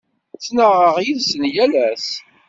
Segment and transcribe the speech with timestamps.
[0.35, 2.07] Ttnaɣeɣ yid-sen yal ass.